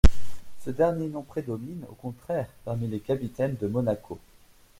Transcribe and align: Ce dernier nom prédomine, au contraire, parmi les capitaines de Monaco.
Ce 0.65 0.71
dernier 0.71 1.09
nom 1.09 1.21
prédomine, 1.21 1.85
au 1.87 1.93
contraire, 1.93 2.49
parmi 2.65 2.87
les 2.87 2.99
capitaines 3.01 3.55
de 3.61 3.67
Monaco. 3.67 4.17